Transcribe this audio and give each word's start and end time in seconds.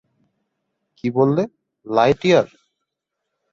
কী 0.97 1.07
বললে, 1.17 1.43
লাইটইয়ার? 1.85 2.47